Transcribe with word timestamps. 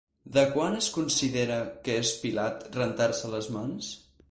De 0.35 0.45
quan 0.53 0.77
es 0.77 0.87
considera 0.95 1.59
que 1.89 1.99
és 2.05 2.15
Pilat 2.25 2.67
rentant-se 2.81 3.33
les 3.37 3.55
mans? 3.59 3.95